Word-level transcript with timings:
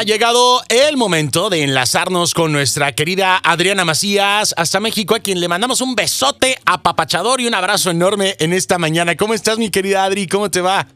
Ha 0.00 0.02
llegado 0.02 0.62
el 0.70 0.96
momento 0.96 1.50
de 1.50 1.62
enlazarnos 1.62 2.32
con 2.32 2.52
nuestra 2.52 2.92
querida 2.92 3.36
Adriana 3.36 3.84
Macías 3.84 4.54
hasta 4.56 4.80
México, 4.80 5.14
a 5.14 5.20
quien 5.20 5.40
le 5.40 5.46
mandamos 5.46 5.82
un 5.82 5.94
besote 5.94 6.56
apapachador 6.64 7.42
y 7.42 7.46
un 7.46 7.52
abrazo 7.52 7.90
enorme 7.90 8.34
en 8.38 8.54
esta 8.54 8.78
mañana. 8.78 9.14
¿Cómo 9.14 9.34
estás, 9.34 9.58
mi 9.58 9.68
querida 9.68 10.04
Adri? 10.04 10.26
¿Cómo 10.26 10.50
te 10.50 10.62
va? 10.62 10.86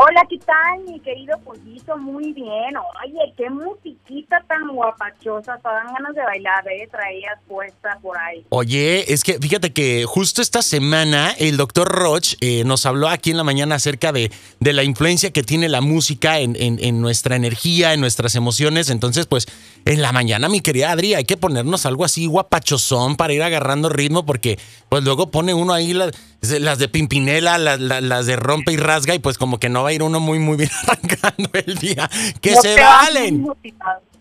Hola, 0.00 0.24
¿qué 0.30 0.38
tal, 0.38 0.84
mi 0.86 1.00
querido 1.00 1.36
pollito? 1.40 1.98
Muy 1.98 2.32
bien. 2.32 2.76
Oye, 3.04 3.34
qué 3.36 3.50
musiquita 3.50 4.44
tan 4.46 4.68
guapachosa. 4.68 5.56
Te 5.56 5.68
dan 5.68 5.92
ganas 5.92 6.14
de 6.14 6.22
bailar, 6.22 6.64
¿eh? 6.68 6.86
Traías 6.88 7.36
puesta 7.48 7.98
por 8.00 8.16
ahí. 8.16 8.46
Oye, 8.50 9.12
es 9.12 9.24
que 9.24 9.40
fíjate 9.40 9.72
que 9.72 10.04
justo 10.06 10.40
esta 10.40 10.62
semana 10.62 11.34
el 11.36 11.56
doctor 11.56 11.88
Roch 11.88 12.34
eh, 12.40 12.62
nos 12.64 12.86
habló 12.86 13.08
aquí 13.08 13.32
en 13.32 13.38
la 13.38 13.42
mañana 13.42 13.74
acerca 13.74 14.12
de, 14.12 14.30
de 14.60 14.72
la 14.72 14.84
influencia 14.84 15.32
que 15.32 15.42
tiene 15.42 15.68
la 15.68 15.80
música 15.80 16.38
en, 16.38 16.54
en, 16.54 16.78
en, 16.80 17.00
nuestra 17.00 17.34
energía, 17.34 17.92
en 17.92 18.00
nuestras 18.00 18.36
emociones. 18.36 18.90
Entonces, 18.90 19.26
pues, 19.26 19.48
en 19.84 20.00
la 20.00 20.12
mañana, 20.12 20.48
mi 20.48 20.60
querida 20.60 20.92
Adri, 20.92 21.14
hay 21.14 21.24
que 21.24 21.36
ponernos 21.36 21.86
algo 21.86 22.04
así 22.04 22.26
guapachosón 22.26 23.16
para 23.16 23.32
ir 23.32 23.42
agarrando 23.42 23.88
ritmo, 23.88 24.24
porque 24.24 24.60
pues 24.88 25.02
luego 25.02 25.32
pone 25.32 25.54
uno 25.54 25.72
ahí 25.72 25.92
las, 25.92 26.12
las 26.40 26.78
de 26.78 26.88
Pimpinela, 26.88 27.58
las, 27.58 27.80
las 27.80 28.26
de 28.26 28.36
rompe 28.36 28.70
y 28.72 28.76
rasga, 28.76 29.16
y 29.16 29.18
pues 29.18 29.38
como 29.38 29.58
que 29.58 29.68
no 29.68 29.87
va 29.88 29.90
a 29.90 29.94
ir 29.94 30.02
uno 30.02 30.20
muy, 30.20 30.38
muy 30.38 30.56
bien 30.58 30.70
arrancando 30.86 31.50
el 31.54 31.74
día. 31.76 32.08
Que 32.40 32.52
No 32.52 32.60
se 32.60 32.80
valen, 32.80 33.46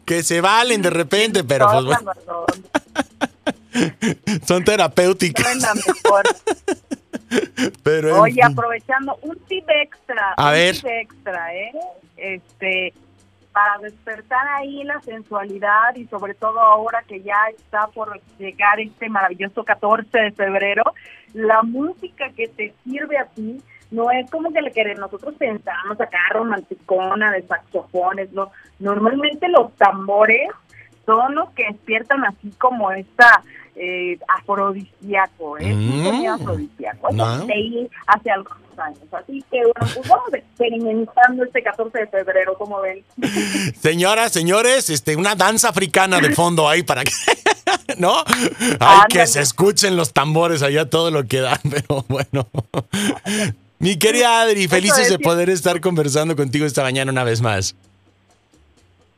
que 0.06 0.24
se 0.24 0.40
valen 0.42 0.82
de 0.82 0.90
repente, 0.90 1.44
pero 1.44 1.68
pues 1.70 1.86
bueno, 1.86 2.14
son 4.48 4.64
terapéuticas. 4.64 5.58
Pero 7.84 8.22
Oye, 8.22 8.42
aprovechando 8.42 9.18
un 9.22 9.38
tip 9.50 9.66
extra. 9.70 10.34
A 10.38 10.48
un 10.48 10.54
ver. 10.54 10.76
tip 10.76 10.86
extra, 10.86 11.54
¿eh? 11.54 11.72
Este, 12.16 12.94
para 13.52 13.78
despertar 13.80 14.48
ahí 14.48 14.86
la 14.86 15.02
sensualidad 15.02 15.94
y 15.96 16.06
sobre 16.06 16.36
todo 16.36 16.62
ahora 16.62 17.04
que 17.06 17.22
ya 17.22 17.36
está 17.58 17.88
por 17.88 18.22
llegar 18.40 18.80
este 18.80 19.10
maravilloso 19.10 19.66
14 19.66 20.18
de 20.18 20.32
febrero, 20.32 20.84
la 21.34 21.64
música 21.64 22.30
que 22.30 22.48
te 22.48 22.74
sirve 22.86 23.18
a 23.18 23.26
ti 23.26 23.62
no 23.92 24.12
es 24.12 24.30
como 24.30 24.52
que 24.52 24.62
le 24.62 24.72
que 24.72 24.96
nosotros 24.96 25.36
pensamos 25.38 26.00
acá 26.00 26.18
romanticona 26.32 27.32
de 27.32 27.44
saxofones, 27.44 28.32
no. 28.34 28.52
Normalmente 28.80 29.48
los 29.50 29.74
tambores 29.76 30.50
son 31.06 31.36
los 31.36 31.50
que 31.52 31.66
despiertan 31.72 32.26
así 32.26 32.52
como 32.58 32.92
esta 32.92 33.44
eh, 33.76 34.18
afrodisíaco, 34.28 35.58
¿eh? 35.60 35.74
Mm. 35.74 36.28
Afrodisíaco. 36.28 37.12
No. 37.14 37.46
leí 37.46 37.90
hace 38.08 38.32
algunos 38.32 38.60
años. 38.78 39.00
Así 39.12 39.44
que 39.52 39.62
bueno, 39.62 39.94
pues 39.94 40.08
vamos 40.08 40.34
experimentando 40.34 41.44
este 41.44 41.64
14 41.64 41.98
de 41.98 42.08
febrero, 42.08 42.58
como 42.58 42.82
ven. 42.82 43.04
Señoras, 43.80 44.32
señores, 44.32 44.90
este, 44.90 45.16
una 45.16 45.36
danza 45.36 45.70
africana 45.70 46.20
de 46.20 46.32
fondo 46.32 46.68
ahí 46.68 46.84
para 46.84 47.04
que. 47.04 47.12
¿No? 47.98 48.24
Ay, 48.80 49.02
que 49.10 49.26
se 49.28 49.42
escuchen 49.42 49.96
los 49.96 50.14
tambores 50.14 50.62
allá 50.62 50.90
todo 50.90 51.12
lo 51.12 51.26
que 51.26 51.40
dan, 51.42 51.60
pero 51.70 52.04
bueno. 52.08 52.48
Mi 53.80 53.98
querida 54.00 54.42
Adri, 54.42 54.68
felices 54.68 55.08
de 55.10 55.20
poder 55.20 55.52
estar 55.52 55.80
conversando 55.80 56.36
contigo 56.36 56.66
esta 56.66 56.82
mañana 56.82 57.12
una 57.12 57.24
vez 57.24 57.42
más. 57.42 57.76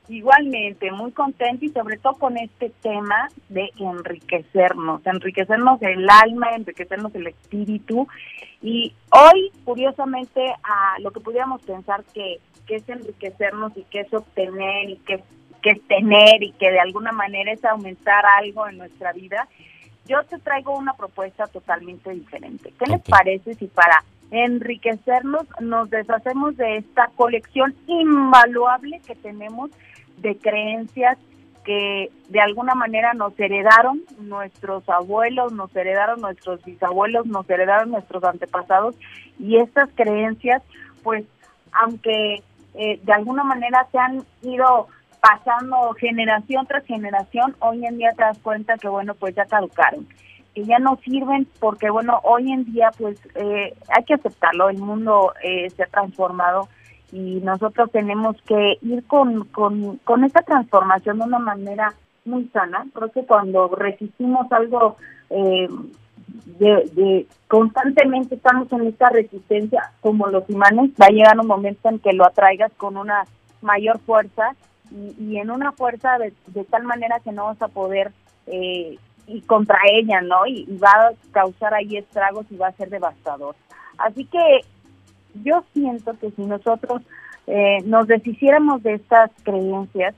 Igualmente, 0.09 0.91
muy 0.91 1.11
contenta 1.11 1.63
y 1.63 1.69
sobre 1.69 1.97
todo 1.97 2.15
con 2.15 2.35
este 2.35 2.69
tema 2.81 3.29
de 3.47 3.71
enriquecernos, 3.77 5.05
enriquecernos 5.05 5.81
el 5.81 6.09
alma, 6.09 6.49
enriquecernos 6.55 7.15
el 7.15 7.27
espíritu. 7.27 8.05
Y 8.61 8.91
hoy, 9.11 9.51
curiosamente, 9.63 10.41
a 10.63 10.99
lo 10.99 11.11
que 11.11 11.21
pudiéramos 11.21 11.61
pensar 11.61 12.03
que, 12.13 12.39
que 12.67 12.77
es 12.77 12.89
enriquecernos 12.89 13.71
y 13.77 13.83
que 13.83 14.01
es 14.01 14.13
obtener 14.13 14.89
y 14.89 14.97
que, 14.97 15.23
que 15.61 15.71
es 15.71 15.87
tener 15.87 16.43
y 16.43 16.51
que 16.53 16.69
de 16.69 16.79
alguna 16.81 17.13
manera 17.13 17.53
es 17.53 17.63
aumentar 17.63 18.25
algo 18.25 18.67
en 18.67 18.77
nuestra 18.79 19.13
vida, 19.13 19.47
yo 20.05 20.21
te 20.25 20.37
traigo 20.39 20.75
una 20.75 20.95
propuesta 20.95 21.47
totalmente 21.47 22.09
diferente. 22.09 22.73
¿Qué 22.77 22.87
les 22.87 23.01
parece 23.03 23.53
si 23.53 23.67
para 23.67 24.03
enriquecernos 24.31 25.45
nos 25.59 25.89
deshacemos 25.89 26.55
de 26.57 26.77
esta 26.77 27.09
colección 27.15 27.75
invaluable 27.87 29.01
que 29.05 29.15
tenemos 29.15 29.71
de 30.17 30.37
creencias 30.37 31.17
que 31.63 32.09
de 32.29 32.41
alguna 32.41 32.73
manera 32.73 33.13
nos 33.13 33.39
heredaron 33.39 34.01
nuestros 34.19 34.87
abuelos, 34.89 35.51
nos 35.53 35.75
heredaron 35.75 36.21
nuestros 36.21 36.63
bisabuelos, 36.63 37.25
nos 37.25 37.49
heredaron 37.49 37.91
nuestros 37.91 38.23
antepasados. 38.23 38.95
Y 39.37 39.57
estas 39.57 39.89
creencias, 39.93 40.63
pues, 41.03 41.25
aunque 41.71 42.41
eh, 42.73 42.99
de 43.03 43.13
alguna 43.13 43.43
manera 43.43 43.85
se 43.91 43.99
han 43.99 44.23
ido 44.41 44.87
pasando 45.21 45.93
generación 45.93 46.65
tras 46.65 46.85
generación, 46.85 47.55
hoy 47.59 47.85
en 47.85 47.97
día 47.97 48.13
te 48.13 48.23
das 48.23 48.39
cuenta 48.39 48.77
que, 48.77 48.87
bueno, 48.87 49.13
pues 49.15 49.35
ya 49.35 49.45
caducaron, 49.45 50.07
que 50.53 50.65
ya 50.65 50.79
no 50.79 50.97
sirven 51.03 51.47
porque, 51.59 51.89
bueno, 51.89 52.19
hoy 52.23 52.51
en 52.51 52.65
día, 52.65 52.91
pues, 52.97 53.19
eh, 53.35 53.73
hay 53.95 54.03
que 54.05 54.15
aceptarlo, 54.15 54.69
el 54.69 54.77
mundo 54.77 55.33
eh, 55.43 55.69
se 55.69 55.83
ha 55.83 55.87
transformado 55.87 56.67
y 57.11 57.39
nosotros 57.41 57.91
tenemos 57.91 58.35
que 58.43 58.77
ir 58.81 59.03
con, 59.05 59.45
con, 59.45 59.97
con 59.97 60.23
esta 60.23 60.41
transformación 60.41 61.19
de 61.19 61.25
una 61.25 61.39
manera 61.39 61.93
muy 62.25 62.45
sana. 62.49 62.85
Creo 62.93 63.11
que 63.11 63.25
cuando 63.25 63.67
resistimos 63.69 64.51
algo 64.51 64.97
eh, 65.29 65.67
de, 66.59 67.27
constantemente 67.47 68.35
estamos 68.35 68.71
en 68.71 68.87
esta 68.87 69.09
resistencia 69.09 69.91
como 70.01 70.27
los 70.27 70.47
imanes, 70.49 70.91
va 71.01 71.07
a 71.07 71.11
llegar 71.11 71.39
un 71.39 71.47
momento 71.47 71.89
en 71.89 71.99
que 71.99 72.13
lo 72.13 72.25
atraigas 72.25 72.71
con 72.73 72.97
una 72.97 73.25
mayor 73.61 73.99
fuerza 73.99 74.55
y, 74.91 75.15
y 75.19 75.37
en 75.37 75.51
una 75.51 75.71
fuerza 75.71 76.17
de, 76.17 76.33
de 76.47 76.63
tal 76.65 76.83
manera 76.83 77.19
que 77.19 77.31
no 77.31 77.45
vas 77.45 77.61
a 77.61 77.67
poder 77.67 78.11
eh, 78.47 78.97
ir 79.29 79.45
contra 79.45 79.77
ella, 79.91 80.21
¿no? 80.21 80.45
Y, 80.45 80.65
y 80.67 80.77
va 80.77 80.89
a 80.89 81.11
causar 81.31 81.73
ahí 81.73 81.97
estragos 81.97 82.45
y 82.49 82.57
va 82.57 82.67
a 82.67 82.73
ser 82.73 82.89
devastador. 82.89 83.55
Así 83.97 84.25
que 84.25 84.61
yo 85.43 85.63
siento 85.73 86.17
que 86.19 86.31
si 86.31 86.43
nosotros 86.43 87.01
eh, 87.47 87.81
nos 87.85 88.07
deshiciéramos 88.07 88.83
de 88.83 88.93
estas 88.93 89.31
creencias 89.43 90.15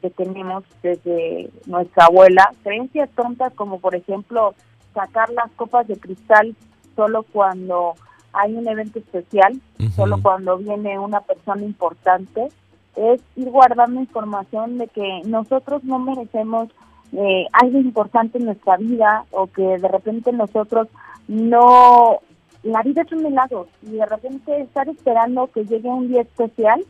que 0.00 0.10
tenemos 0.10 0.64
desde 0.82 1.50
nuestra 1.66 2.06
abuela, 2.06 2.52
creencias 2.62 3.08
tontas 3.10 3.52
como 3.54 3.80
por 3.80 3.94
ejemplo 3.94 4.54
sacar 4.94 5.30
las 5.30 5.50
copas 5.52 5.86
de 5.88 5.96
cristal 5.96 6.54
solo 6.94 7.22
cuando 7.24 7.94
hay 8.32 8.54
un 8.54 8.68
evento 8.68 8.98
especial, 8.98 9.58
solo 9.94 10.20
cuando 10.20 10.58
viene 10.58 10.98
una 10.98 11.22
persona 11.22 11.62
importante, 11.62 12.48
es 12.94 13.20
ir 13.34 13.50
guardando 13.50 14.00
información 14.00 14.76
de 14.76 14.88
que 14.88 15.22
nosotros 15.24 15.82
no 15.84 15.98
merecemos 15.98 16.68
eh, 17.12 17.46
algo 17.52 17.78
importante 17.78 18.38
en 18.38 18.46
nuestra 18.46 18.76
vida 18.76 19.24
o 19.30 19.46
que 19.46 19.62
de 19.62 19.88
repente 19.88 20.32
nosotros 20.32 20.88
no 21.28 22.20
la 22.62 22.82
vida 22.82 23.02
es 23.02 23.12
un 23.12 23.22
milagro 23.22 23.68
y 23.82 23.92
de 23.92 24.06
repente 24.06 24.60
estar 24.60 24.88
esperando 24.88 25.46
que 25.48 25.64
llegue 25.64 25.88
un 25.88 26.08
día 26.08 26.22
especial 26.22 26.84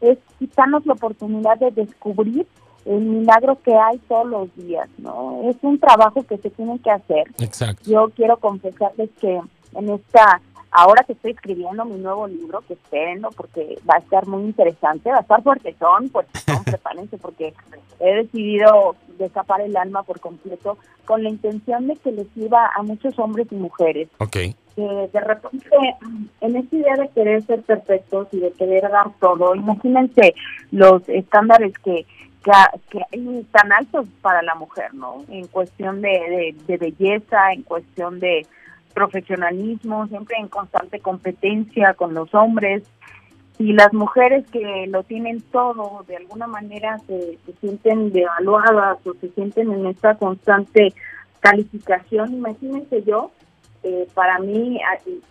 es 0.00 0.18
quitarnos 0.38 0.84
la 0.84 0.94
oportunidad 0.94 1.58
de 1.58 1.70
descubrir 1.70 2.46
el 2.84 3.00
milagro 3.00 3.58
que 3.62 3.74
hay 3.74 3.98
todos 4.08 4.26
los 4.26 4.56
días, 4.56 4.88
¿no? 4.98 5.48
Es 5.48 5.56
un 5.62 5.78
trabajo 5.78 6.24
que 6.24 6.36
se 6.38 6.50
tiene 6.50 6.78
que 6.80 6.90
hacer. 6.90 7.28
Exacto. 7.38 7.88
Yo 7.88 8.10
quiero 8.10 8.36
confesarles 8.38 9.10
que 9.20 9.40
en 9.74 9.88
esta, 9.88 10.40
ahora 10.72 11.04
que 11.04 11.12
estoy 11.12 11.30
escribiendo 11.30 11.84
mi 11.84 12.00
nuevo 12.00 12.26
libro, 12.26 12.62
que 12.66 12.74
espérenlo 12.74 13.30
porque 13.30 13.78
va 13.88 13.94
a 13.94 13.98
estar 13.98 14.26
muy 14.26 14.42
interesante, 14.42 15.10
va 15.10 15.18
a 15.18 15.20
estar 15.20 15.42
fuertezón, 15.42 16.10
fuertezón, 16.10 16.64
prepárense 16.64 17.18
porque 17.18 17.54
he 18.00 18.14
decidido 18.14 18.96
destapar 19.22 19.60
el 19.60 19.76
alma 19.76 20.02
por 20.02 20.20
completo 20.20 20.78
con 21.04 21.22
la 21.22 21.30
intención 21.30 21.86
de 21.86 21.96
que 21.96 22.12
les 22.12 22.28
sirva 22.34 22.70
a 22.74 22.82
muchos 22.82 23.18
hombres 23.18 23.46
y 23.50 23.54
mujeres 23.56 24.08
Ok. 24.18 24.36
que 24.76 25.08
de 25.12 25.20
repente 25.20 25.68
en 26.40 26.56
esta 26.56 26.76
idea 26.76 26.96
de 26.96 27.08
querer 27.08 27.42
ser 27.42 27.62
perfectos 27.62 28.28
y 28.32 28.40
de 28.40 28.52
querer 28.52 28.82
dar 28.90 29.10
todo, 29.20 29.54
imagínense 29.54 30.34
los 30.70 31.06
estándares 31.08 31.72
que, 31.78 32.06
que, 32.44 32.52
que 32.90 33.00
hay 33.12 33.46
tan 33.52 33.72
altos 33.72 34.06
para 34.20 34.42
la 34.42 34.54
mujer, 34.54 34.92
¿no? 34.94 35.24
En 35.28 35.46
cuestión 35.46 36.00
de, 36.02 36.08
de, 36.08 36.56
de 36.66 36.76
belleza, 36.76 37.52
en 37.52 37.62
cuestión 37.62 38.18
de 38.20 38.46
profesionalismo, 38.94 40.06
siempre 40.08 40.36
en 40.38 40.48
constante 40.48 41.00
competencia 41.00 41.94
con 41.94 42.14
los 42.14 42.34
hombres. 42.34 42.82
Y 43.58 43.74
las 43.74 43.92
mujeres 43.92 44.44
que 44.50 44.86
lo 44.88 45.02
tienen 45.04 45.40
todo, 45.40 46.04
de 46.08 46.16
alguna 46.16 46.46
manera 46.46 46.98
se, 47.06 47.38
se 47.44 47.52
sienten 47.60 48.12
devaluadas 48.12 48.98
o 49.06 49.14
se 49.20 49.28
sienten 49.30 49.72
en 49.72 49.86
esta 49.86 50.16
constante 50.16 50.92
calificación. 51.40 52.32
Imagínense 52.34 53.02
yo, 53.02 53.30
eh, 53.82 54.06
para 54.14 54.38
mí 54.38 54.80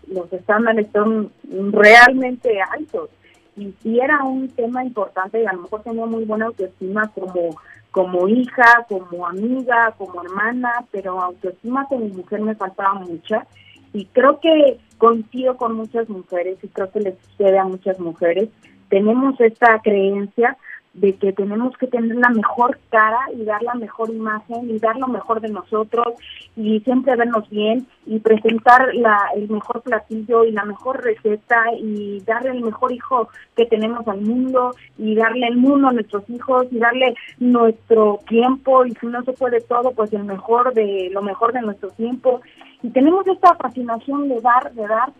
los 0.07 0.31
estándares 0.33 0.87
son 0.91 1.31
realmente 1.71 2.61
altos 2.61 3.09
y 3.55 3.73
si 3.81 3.99
era 3.99 4.23
un 4.23 4.49
tema 4.49 4.83
importante 4.83 5.41
y 5.41 5.45
a 5.45 5.53
lo 5.53 5.63
mejor 5.63 5.83
tenía 5.83 6.05
muy 6.05 6.25
buena 6.25 6.47
autoestima 6.47 7.07
como 7.13 7.55
como 7.91 8.29
hija, 8.29 8.85
como 8.87 9.27
amiga, 9.27 9.93
como 9.97 10.23
hermana, 10.23 10.85
pero 10.91 11.21
autoestima 11.21 11.85
como 11.89 12.05
mujer 12.07 12.41
me 12.41 12.55
faltaba 12.55 12.93
mucha 12.93 13.45
y 13.93 14.05
creo 14.05 14.39
que 14.39 14.77
coincido 14.97 15.57
con 15.57 15.75
muchas 15.75 16.07
mujeres 16.09 16.57
y 16.63 16.67
creo 16.67 16.91
que 16.91 16.99
les 16.99 17.15
sucede 17.19 17.57
a 17.57 17.65
muchas 17.65 17.99
mujeres. 17.99 18.49
Tenemos 18.89 19.39
esta 19.39 19.79
creencia 19.81 20.57
de 20.93 21.15
que 21.15 21.31
tenemos 21.31 21.77
que 21.77 21.87
tener 21.87 22.17
la 22.17 22.29
mejor 22.29 22.77
cara 22.89 23.19
y 23.33 23.45
dar 23.45 23.63
la 23.63 23.75
mejor 23.75 24.09
imagen 24.09 24.69
y 24.69 24.77
dar 24.77 24.97
lo 24.97 25.07
mejor 25.07 25.39
de 25.39 25.47
nosotros 25.47 26.15
y 26.57 26.81
siempre 26.81 27.15
vernos 27.15 27.49
bien 27.49 27.87
y 28.05 28.19
presentar 28.19 28.93
la, 28.93 29.29
el 29.35 29.49
mejor 29.49 29.81
platillo 29.83 30.43
y 30.43 30.51
la 30.51 30.65
mejor 30.65 31.01
receta 31.01 31.63
y 31.79 32.19
darle 32.25 32.51
el 32.51 32.61
mejor 32.61 32.91
hijo 32.91 33.29
que 33.55 33.65
tenemos 33.65 34.05
al 34.07 34.19
mundo 34.19 34.75
y 34.97 35.15
darle 35.15 35.47
el 35.47 35.57
mundo 35.57 35.87
a 35.87 35.93
nuestros 35.93 36.29
hijos 36.29 36.67
y 36.71 36.79
darle 36.79 37.15
nuestro 37.39 38.19
tiempo 38.27 38.85
y 38.85 38.93
si 38.95 39.07
no 39.07 39.23
se 39.23 39.31
puede 39.31 39.61
todo 39.61 39.91
pues 39.91 40.11
el 40.11 40.25
mejor 40.25 40.73
de 40.73 41.09
lo 41.13 41.21
mejor 41.21 41.53
de 41.53 41.61
nuestro 41.61 41.89
tiempo 41.91 42.41
y 42.83 42.89
tenemos 42.89 43.27
esta 43.27 43.55
fascinación 43.55 44.29
de 44.29 44.41
dar 44.41 44.73
de 44.73 44.87
dar 44.87 45.11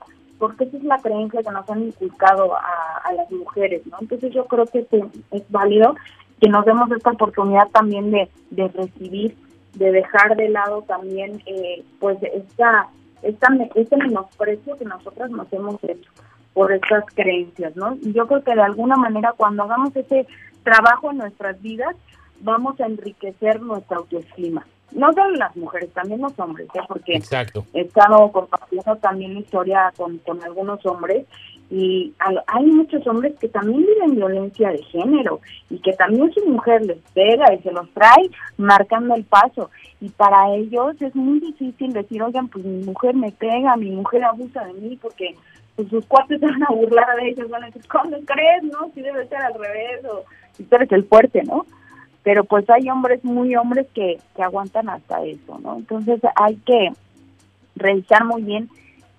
porque 0.42 0.64
esa 0.64 0.78
es 0.78 0.84
la 0.84 0.98
creencia 0.98 1.44
que 1.44 1.52
nos 1.52 1.70
han 1.70 1.84
inculcado 1.84 2.56
a, 2.56 3.14
las 3.14 3.30
mujeres, 3.32 3.86
¿no? 3.86 3.98
Entonces 4.02 4.34
yo 4.34 4.46
creo 4.46 4.66
que 4.66 4.88
es, 5.30 5.44
válido 5.50 5.96
que 6.40 6.50
nos 6.50 6.66
demos 6.66 6.92
esta 6.92 7.12
oportunidad 7.12 7.68
también 7.68 8.10
de, 8.10 8.28
de 8.50 8.68
recibir, 8.70 9.38
de 9.76 9.92
dejar 9.92 10.36
de 10.36 10.50
lado 10.50 10.82
también, 10.82 11.44
eh, 11.46 11.84
pues, 12.00 12.18
esta, 12.24 12.88
esta, 13.22 13.48
este 13.76 13.98
menosprecio 13.98 14.78
que 14.78 14.86
nosotras 14.86 15.30
nos 15.30 15.54
hemos 15.54 15.76
hecho 15.84 16.10
por 16.56 16.72
estas 16.72 17.06
creencias, 17.14 17.76
¿no? 17.76 17.96
Y 18.02 18.12
yo 18.12 18.26
creo 18.26 18.44
que 18.44 18.56
de 18.56 18.64
alguna 18.64 18.96
manera 18.96 19.36
cuando 19.38 19.62
hagamos 19.62 19.96
ese 19.96 20.26
trabajo 20.64 21.12
en 21.12 21.18
nuestras 21.18 21.62
vidas, 21.62 21.96
vamos 22.40 22.82
a 22.82 22.88
enriquecer 22.88 23.62
nuestra 23.62 23.98
autoestima 23.98 24.66
no 24.94 25.14
solo 25.14 25.32
las 25.36 25.56
mujeres, 25.56 25.92
también 25.94 26.22
los 26.22 26.38
hombres, 26.40 26.68
¿eh? 26.74 26.80
porque 26.88 27.16
Exacto. 27.16 27.66
he 27.74 27.82
estado 27.82 28.32
compartiendo 28.32 28.96
también 28.98 29.38
historia 29.38 29.92
con, 29.96 30.18
con 30.20 30.44
algunos 30.44 30.86
hombres 30.86 31.26
y 31.70 32.14
hay 32.20 32.66
muchos 32.66 33.08
hombres 33.08 33.34
que 33.40 33.48
también 33.48 33.86
viven 33.86 34.16
violencia 34.16 34.72
de 34.72 34.84
género 34.84 35.40
y 35.70 35.80
que 35.80 35.94
también 35.94 36.32
su 36.34 36.46
mujer 36.46 36.86
les 36.86 36.98
pega 37.14 37.54
y 37.54 37.60
se 37.60 37.72
los 37.72 37.90
trae 37.92 38.30
marcando 38.58 39.16
el 39.16 39.24
paso 39.24 39.70
y 40.02 40.10
para 40.10 40.54
ellos 40.54 41.02
es 41.02 41.16
muy 41.16 41.40
difícil 41.40 41.94
decir, 41.94 42.22
oigan, 42.22 42.50
pues 42.50 42.66
mi 42.66 42.84
mujer 42.84 43.16
me 43.16 43.32
pega, 43.32 43.78
mi 43.78 43.92
mujer 43.92 44.26
abusa 44.26 44.66
de 44.66 44.74
mí 44.74 45.00
porque 45.02 45.36
pues 45.78 45.88
sus 45.88 46.06
cuates 46.08 46.42
se 46.42 46.46
van 46.46 46.64
a 46.64 46.72
burlar 46.72 47.16
de 47.16 47.30
ellos, 47.30 47.50
van 47.50 47.64
a 47.64 47.68
decir, 47.68 47.88
¿cómo 47.88 48.18
crees? 48.26 48.64
No, 48.64 48.92
si 48.94 49.02
debe 49.02 49.26
ser 49.28 49.42
al 49.42 49.54
revés 49.54 50.04
o 50.06 50.26
si 50.58 50.64
tú 50.64 50.76
eres 50.76 50.92
el 50.92 51.06
fuerte, 51.06 51.42
¿no? 51.44 51.66
Pero 52.24 52.44
pues 52.44 52.70
hay 52.70 52.90
hombres 52.90 53.24
muy 53.24 53.56
hombres 53.56 53.88
que, 53.94 54.20
que 54.36 54.44
aguantan 54.44 54.90
hasta 54.90 55.24
eso, 55.24 55.60
¿no? 55.60 55.78
Entonces 55.78 56.22
hay 56.36 56.56
que 56.58 56.90
revisar 57.76 58.26
muy 58.26 58.44
bien 58.44 58.70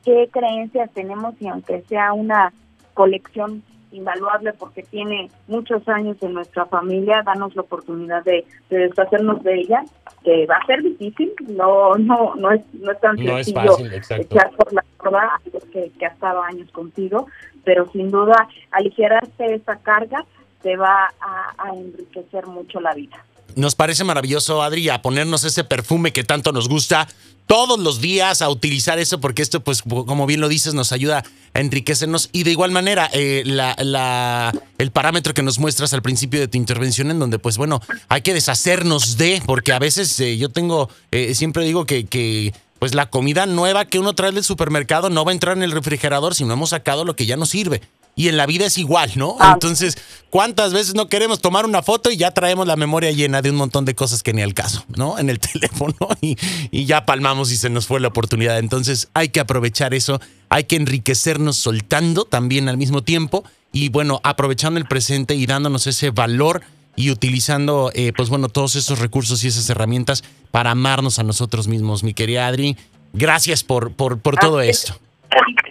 qué 0.04 0.28
creencias 0.32 0.90
tenemos 0.92 1.34
y 1.40 1.48
aunque 1.48 1.82
sea 1.82 2.12
una 2.12 2.52
colección 2.94 3.62
invaluable 3.92 4.52
porque 4.54 4.82
tiene 4.82 5.30
muchos 5.48 5.86
años 5.88 6.16
en 6.22 6.32
nuestra 6.32 6.66
familia, 6.66 7.22
danos 7.24 7.54
la 7.54 7.62
oportunidad 7.62 8.24
de, 8.24 8.44
deshacernos 8.70 9.42
de 9.42 9.54
ella, 9.60 9.84
que 10.24 10.46
va 10.46 10.56
a 10.56 10.66
ser 10.66 10.82
difícil, 10.82 11.32
no 11.48 11.94
no 11.96 12.34
no 12.36 12.52
es, 12.52 12.62
no 12.74 12.92
es 12.92 13.00
tan 13.00 13.18
sencillo 13.18 13.76
echar 14.16 14.50
por 14.52 14.72
la 14.72 14.84
prueba 14.98 15.40
que, 15.72 15.90
que 15.98 16.06
ha 16.06 16.08
estado 16.08 16.42
años 16.42 16.70
contigo, 16.70 17.26
pero 17.64 17.90
sin 17.92 18.10
duda 18.10 18.48
aligerarse 18.70 19.54
esa 19.54 19.76
carga 19.76 20.24
te 20.62 20.76
va 20.76 21.12
a, 21.20 21.68
enriquecer 21.74 22.46
mucho 22.46 22.80
la 22.80 22.94
vida. 22.94 23.24
Nos 23.54 23.74
parece 23.74 24.04
maravilloso, 24.04 24.62
Adri, 24.62 24.88
a 24.88 25.02
ponernos 25.02 25.44
ese 25.44 25.64
perfume 25.64 26.12
que 26.12 26.24
tanto 26.24 26.52
nos 26.52 26.68
gusta 26.68 27.06
todos 27.46 27.78
los 27.78 28.00
días, 28.00 28.40
a 28.40 28.48
utilizar 28.48 28.98
eso, 28.98 29.20
porque 29.20 29.42
esto, 29.42 29.60
pues, 29.60 29.82
como 29.82 30.26
bien 30.26 30.40
lo 30.40 30.48
dices, 30.48 30.72
nos 30.72 30.92
ayuda 30.92 31.22
a 31.52 31.60
enriquecernos. 31.60 32.30
Y 32.32 32.44
de 32.44 32.52
igual 32.52 32.70
manera, 32.70 33.10
eh, 33.12 33.42
la, 33.44 34.54
el 34.78 34.90
parámetro 34.90 35.34
que 35.34 35.42
nos 35.42 35.58
muestras 35.58 35.92
al 35.92 36.00
principio 36.00 36.40
de 36.40 36.48
tu 36.48 36.56
intervención, 36.56 37.10
en 37.10 37.18
donde, 37.18 37.38
pues, 37.38 37.58
bueno, 37.58 37.82
hay 38.08 38.22
que 38.22 38.32
deshacernos 38.32 39.18
de, 39.18 39.42
porque 39.44 39.72
a 39.72 39.78
veces 39.78 40.18
eh, 40.20 40.38
yo 40.38 40.48
tengo, 40.48 40.88
eh, 41.10 41.34
siempre 41.34 41.64
digo 41.64 41.84
que, 41.84 42.06
que 42.06 42.54
pues 42.78 42.96
la 42.96 43.10
comida 43.10 43.46
nueva 43.46 43.84
que 43.84 44.00
uno 44.00 44.12
trae 44.14 44.32
del 44.32 44.42
supermercado 44.42 45.08
no 45.08 45.24
va 45.24 45.30
a 45.30 45.34
entrar 45.34 45.56
en 45.56 45.62
el 45.62 45.70
refrigerador 45.70 46.34
si 46.34 46.44
no 46.44 46.54
hemos 46.54 46.70
sacado 46.70 47.04
lo 47.04 47.14
que 47.14 47.26
ya 47.26 47.36
nos 47.36 47.50
sirve. 47.50 47.80
Y 48.14 48.28
en 48.28 48.36
la 48.36 48.44
vida 48.46 48.66
es 48.66 48.76
igual, 48.76 49.12
¿no? 49.16 49.36
Ah. 49.40 49.52
Entonces, 49.54 49.96
¿cuántas 50.28 50.72
veces 50.72 50.94
no 50.94 51.08
queremos 51.08 51.40
tomar 51.40 51.64
una 51.64 51.82
foto 51.82 52.10
y 52.10 52.16
ya 52.16 52.30
traemos 52.30 52.66
la 52.66 52.76
memoria 52.76 53.10
llena 53.10 53.40
de 53.40 53.50
un 53.50 53.56
montón 53.56 53.84
de 53.86 53.94
cosas 53.94 54.22
que 54.22 54.34
ni 54.34 54.42
al 54.42 54.52
caso, 54.52 54.84
¿no? 54.96 55.18
En 55.18 55.30
el 55.30 55.40
teléfono 55.40 55.96
y, 56.20 56.36
y 56.70 56.84
ya 56.84 57.06
palmamos 57.06 57.50
y 57.52 57.56
se 57.56 57.70
nos 57.70 57.86
fue 57.86 58.00
la 58.00 58.08
oportunidad. 58.08 58.58
Entonces, 58.58 59.08
hay 59.14 59.30
que 59.30 59.40
aprovechar 59.40 59.94
eso, 59.94 60.20
hay 60.50 60.64
que 60.64 60.76
enriquecernos 60.76 61.56
soltando 61.56 62.24
también 62.24 62.68
al 62.68 62.76
mismo 62.76 63.02
tiempo 63.02 63.44
y, 63.72 63.88
bueno, 63.88 64.20
aprovechando 64.24 64.78
el 64.78 64.86
presente 64.86 65.34
y 65.34 65.46
dándonos 65.46 65.86
ese 65.86 66.10
valor 66.10 66.60
y 66.94 67.10
utilizando, 67.10 67.90
eh, 67.94 68.12
pues 68.14 68.28
bueno, 68.28 68.50
todos 68.50 68.76
esos 68.76 68.98
recursos 68.98 69.42
y 69.44 69.48
esas 69.48 69.70
herramientas 69.70 70.22
para 70.50 70.72
amarnos 70.72 71.18
a 71.18 71.22
nosotros 71.22 71.66
mismos. 71.66 72.04
Mi 72.04 72.12
querida 72.12 72.46
Adri, 72.46 72.76
gracias 73.14 73.64
por, 73.64 73.92
por, 73.92 74.18
por 74.18 74.36
todo 74.36 74.60
esto 74.60 74.98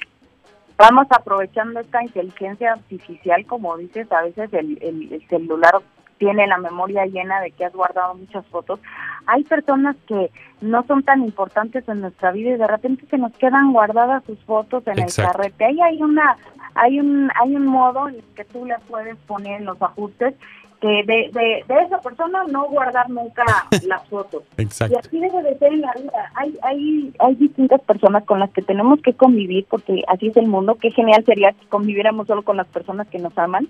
vamos 0.82 1.06
aprovechando 1.12 1.80
esta 1.80 2.02
inteligencia 2.02 2.74
artificial, 2.74 3.46
como 3.46 3.78
dices, 3.78 4.12
a 4.12 4.24
veces 4.24 4.52
el, 4.52 5.24
celular 5.30 5.76
tiene 6.18 6.48
la 6.48 6.58
memoria 6.58 7.06
llena 7.06 7.40
de 7.40 7.52
que 7.52 7.66
has 7.66 7.74
guardado 7.74 8.16
muchas 8.16 8.46
fotos. 8.48 8.80
Hay 9.28 9.44
personas 9.44 9.96
que 10.08 10.32
no 10.62 10.84
son 10.88 11.04
tan 11.04 11.24
importantes 11.24 11.88
en 11.88 12.02
nuestra 12.02 12.32
vida 12.32 12.52
y 12.52 12.58
de 12.58 12.68
repente 12.68 13.06
se 13.10 13.18
nos 13.20 13.32
quedan 13.34 13.74
guardadas 13.74 14.24
sus 14.26 14.40
fotos 14.46 14.86
en 14.88 15.00
el 15.00 15.14
carrete. 15.14 15.66
Ahí 15.66 15.80
hay 15.82 16.02
una 16.02 16.36
hay 16.74 17.00
un 17.00 17.30
hay 17.40 17.56
un 17.56 17.66
modo 17.66 18.08
en 18.08 18.16
el 18.16 18.24
que 18.36 18.46
tú 18.46 18.66
le 18.66 18.78
puedes 18.88 19.18
poner 19.28 19.62
en 19.62 19.66
los 19.66 19.82
ajustes 19.82 20.36
que 20.82 20.88
de, 20.88 21.30
de, 21.32 21.64
de, 21.68 21.82
esa 21.86 22.00
persona 22.02 22.44
no 22.52 22.68
guardar 22.68 23.10
nunca 23.10 23.44
las 23.88 24.08
fotos. 24.10 24.44
Exacto. 24.58 24.96
Y 24.96 25.00
así 25.00 25.20
debe 25.20 25.44
de 25.44 25.58
ser 25.58 25.74
en 25.74 25.82
la 25.82 25.94
vida. 25.94 26.32
Hay, 26.36 26.58
hay, 26.64 27.14
hay 27.20 27.36
distintas 27.36 27.82
personas 27.82 28.26
con 28.26 28.40
las 28.40 28.50
que 28.52 28.64
tenemos 28.64 29.00
que 29.02 29.14
convivir 29.14 29.66
porque 29.70 30.04
así 30.08 30.28
es 30.28 30.38
el 30.38 30.48
mundo. 30.48 30.76
Qué 30.76 30.92
genial 30.92 31.24
sería 31.26 31.52
que 31.52 31.68
conviviéramos 31.68 32.28
solo 32.28 32.42
con 32.42 32.58
las 32.58 32.68
personas 32.68 33.08
que 33.08 33.20
nos 33.20 33.38
aman 33.38 33.68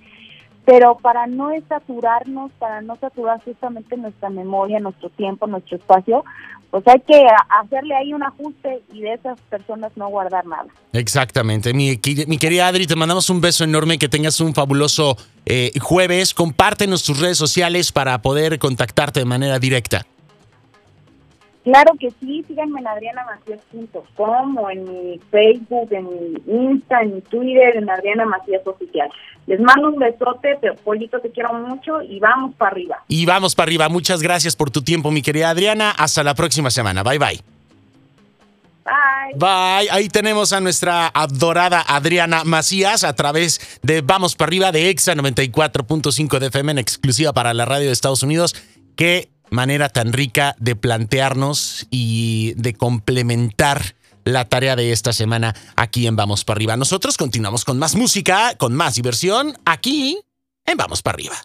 pero 0.65 0.97
para 0.97 1.27
no 1.27 1.49
saturarnos, 1.67 2.51
para 2.59 2.81
no 2.81 2.95
saturar 2.97 3.43
justamente 3.43 3.97
nuestra 3.97 4.29
memoria, 4.29 4.79
nuestro 4.79 5.09
tiempo, 5.09 5.47
nuestro 5.47 5.77
espacio, 5.77 6.23
pues 6.69 6.87
hay 6.87 7.01
que 7.01 7.27
hacerle 7.49 7.95
ahí 7.95 8.13
un 8.13 8.23
ajuste 8.23 8.81
y 8.93 9.01
de 9.01 9.13
esas 9.13 9.39
personas 9.41 9.91
no 9.97 10.07
guardar 10.07 10.45
nada. 10.45 10.67
Exactamente. 10.93 11.73
Mi, 11.73 11.97
querida 11.97 12.67
Adri, 12.67 12.87
te 12.87 12.95
mandamos 12.95 13.29
un 13.29 13.41
beso 13.41 13.65
enorme, 13.65 13.99
que 13.99 14.07
tengas 14.07 14.39
un 14.39 14.53
fabuloso 14.53 15.17
eh, 15.45 15.71
jueves. 15.81 16.33
Compártenos 16.33 17.03
tus 17.03 17.19
redes 17.19 17.37
sociales 17.37 17.91
para 17.91 18.21
poder 18.21 18.57
contactarte 18.57 19.19
de 19.19 19.25
manera 19.25 19.59
directa. 19.59 20.05
Claro 21.63 21.93
que 21.99 22.09
sí, 22.19 22.43
síganme 22.47 22.79
en 22.79 22.87
adrianamacías.com 22.87 24.57
o 24.57 24.69
en 24.71 24.83
mi 24.83 25.19
Facebook, 25.29 25.89
en 25.91 26.05
mi 26.05 26.41
Insta, 26.47 27.01
en 27.01 27.15
mi 27.15 27.21
Twitter, 27.21 27.77
en 27.77 27.87
Adriana 27.87 28.25
Macías 28.25 28.65
Oficial. 28.65 29.09
Les 29.45 29.59
mando 29.59 29.89
un 29.89 29.99
besote, 29.99 30.57
Polito, 30.83 31.19
te 31.19 31.29
quiero 31.29 31.53
mucho 31.53 32.01
y 32.01 32.19
vamos 32.19 32.55
para 32.55 32.71
arriba. 32.71 33.03
Y 33.07 33.25
vamos 33.25 33.53
para 33.53 33.67
arriba. 33.67 33.89
Muchas 33.89 34.23
gracias 34.23 34.55
por 34.55 34.71
tu 34.71 34.81
tiempo, 34.81 35.11
mi 35.11 35.21
querida 35.21 35.49
Adriana. 35.51 35.91
Hasta 35.91 36.23
la 36.23 36.33
próxima 36.33 36.71
semana. 36.71 37.03
Bye, 37.03 37.19
bye. 37.19 37.41
Bye. 38.83 39.35
Bye. 39.35 39.89
Ahí 39.91 40.09
tenemos 40.09 40.53
a 40.53 40.61
nuestra 40.61 41.11
adorada 41.13 41.83
Adriana 41.87 42.43
Macías 42.43 43.03
a 43.03 43.13
través 43.13 43.79
de 43.83 44.01
Vamos 44.01 44.35
para 44.35 44.49
arriba 44.49 44.71
de 44.71 44.89
EXA 44.89 45.13
94.5 45.13 46.39
de 46.39 46.47
FM 46.47 46.71
en 46.71 46.77
exclusiva 46.79 47.33
para 47.33 47.53
la 47.53 47.65
radio 47.65 47.85
de 47.85 47.93
Estados 47.93 48.23
Unidos. 48.23 48.55
Que 48.95 49.29
manera 49.51 49.89
tan 49.89 50.13
rica 50.13 50.55
de 50.57 50.75
plantearnos 50.75 51.85
y 51.91 52.53
de 52.55 52.73
complementar 52.73 53.95
la 54.23 54.45
tarea 54.45 54.75
de 54.75 54.91
esta 54.91 55.13
semana 55.13 55.55
aquí 55.75 56.07
en 56.07 56.15
Vamos 56.15 56.43
para 56.43 56.57
arriba. 56.57 56.77
Nosotros 56.77 57.17
continuamos 57.17 57.65
con 57.65 57.77
más 57.77 57.95
música, 57.95 58.55
con 58.57 58.73
más 58.73 58.95
diversión, 58.95 59.57
aquí 59.65 60.19
en 60.65 60.77
Vamos 60.77 61.01
para 61.01 61.15
arriba. 61.15 61.35